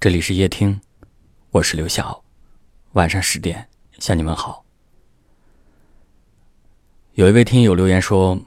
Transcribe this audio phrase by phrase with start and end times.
[0.00, 0.80] 这里是夜听，
[1.50, 2.22] 我是刘晓。
[2.92, 4.64] 晚上十点向你们好。
[7.14, 8.38] 有一位听友留言说：“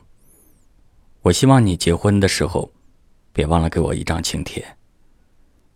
[1.23, 2.71] 我希望你结婚的时候，
[3.33, 4.65] 别忘了给我一张请帖。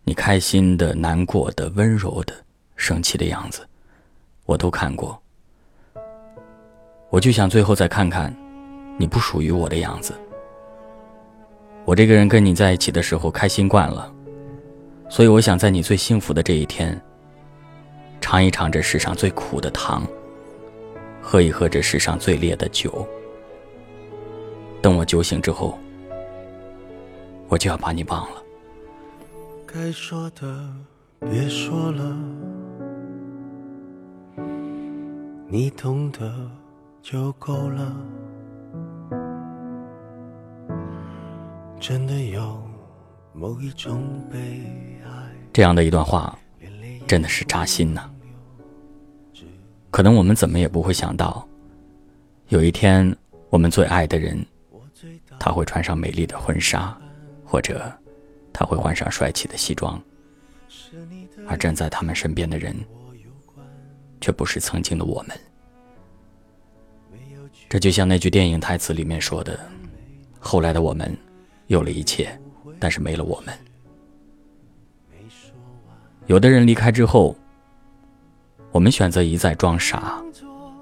[0.06, 2.34] 你开心的、难过的、温柔的、
[2.78, 3.68] 生气的样子，
[4.46, 5.22] 我都看过。
[7.10, 8.34] 我就想最后再看看
[8.98, 10.18] 你不属于我的样子。
[11.84, 14.10] 我这个人跟你在一起的时候开心惯了。”
[15.08, 17.00] 所以，我想在你最幸福的这一天，
[18.20, 20.06] 尝一尝这世上最苦的糖，
[21.22, 23.08] 喝一喝这世上最烈的酒。
[24.82, 25.78] 等我酒醒之后，
[27.48, 28.44] 我就要把你忘了。
[29.66, 30.68] 该说的
[31.20, 32.18] 别说了，
[35.48, 36.50] 你懂得
[37.02, 37.96] 就够了。
[41.80, 42.60] 真的有。
[43.36, 44.38] 某一种悲
[45.04, 45.12] 哀。
[45.52, 46.38] 这样的一段话，
[47.06, 48.10] 真的是扎心呐。
[49.92, 51.48] 可能我们怎么也不会想到，
[52.48, 53.16] 有一天
[53.50, 54.46] 我们最爱的人，
[55.38, 56.98] 他会穿上美丽的婚纱，
[57.44, 57.92] 或者
[58.54, 60.02] 他会换上帅气的西装，
[61.48, 62.76] 而站在他们身边的人，
[64.22, 65.38] 却不是曾经的我们。
[67.68, 69.60] 这就像那句电影台词里面说的
[70.40, 71.18] ：“后来的我们，
[71.68, 72.38] 有了一切。”
[72.80, 73.54] 但是没了我们，
[76.28, 77.36] 有的人离开之后，
[78.72, 80.22] 我们选择一再装傻，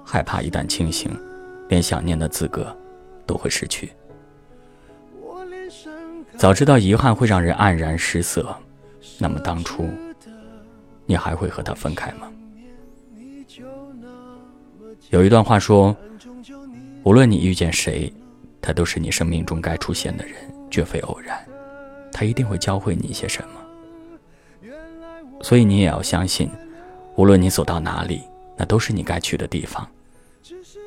[0.04, 1.10] 害怕一旦清醒，
[1.68, 2.76] 连想念的资格
[3.26, 3.92] 都会失去。
[6.36, 8.54] 早知道遗憾会让人黯然失色，
[9.18, 9.88] 那么当初
[11.06, 12.30] 你还会和他分开吗？
[15.10, 15.96] 有一段话说：
[17.04, 18.12] 无论你遇见谁，
[18.60, 20.34] 他都是你生命中该出现的人，
[20.70, 21.38] 绝非偶然。
[22.14, 24.70] 他一定会教会你一些什么，
[25.42, 26.48] 所以你也要相信，
[27.16, 28.22] 无论你走到哪里，
[28.56, 29.86] 那都是你该去的地方。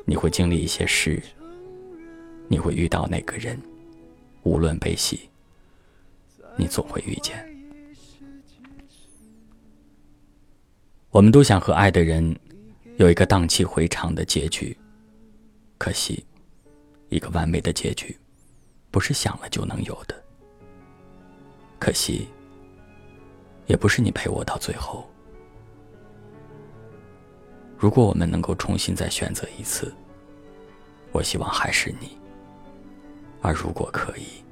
[0.06, 1.22] 你会经历一些事，
[2.48, 3.60] 你会遇到那个人，
[4.42, 5.28] 无论悲喜，
[6.56, 7.46] 你总会遇见。
[11.10, 12.34] 我们都想和爱的人
[12.96, 14.74] 有一个荡气回肠的结局，
[15.76, 16.24] 可惜，
[17.10, 18.16] 一个完美的结局，
[18.90, 20.24] 不是想了就能有的。
[21.78, 22.28] 可惜，
[23.66, 25.08] 也不是你陪我到最后。
[27.76, 29.94] 如果我们能够重新再选择一次，
[31.12, 32.18] 我希望还是你。
[33.40, 34.42] 而如果可以，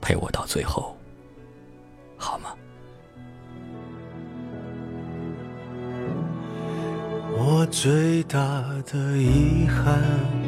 [0.00, 0.96] 陪我到最后，
[2.16, 2.54] 好吗？
[7.36, 8.38] 我最大
[8.86, 10.47] 的遗憾。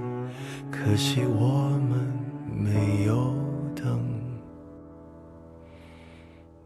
[0.71, 2.07] 可惜我们
[2.49, 3.33] 没有
[3.75, 4.01] 等，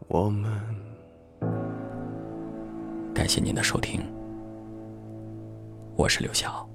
[0.07, 0.51] 我们。
[3.13, 3.99] 感谢您的收听，
[5.95, 6.69] 我是刘晓。